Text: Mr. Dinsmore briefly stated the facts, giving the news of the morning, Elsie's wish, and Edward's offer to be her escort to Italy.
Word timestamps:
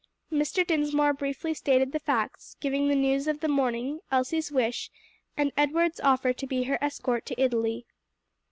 Mr. 0.31 0.65
Dinsmore 0.65 1.13
briefly 1.13 1.53
stated 1.53 1.91
the 1.91 1.99
facts, 1.99 2.55
giving 2.59 2.87
the 2.87 2.95
news 2.95 3.27
of 3.27 3.39
the 3.39 3.47
morning, 3.47 3.99
Elsie's 4.11 4.51
wish, 4.51 4.89
and 5.37 5.51
Edward's 5.55 5.99
offer 5.99 6.33
to 6.33 6.47
be 6.47 6.63
her 6.63 6.79
escort 6.83 7.23
to 7.27 7.39
Italy. 7.39 7.85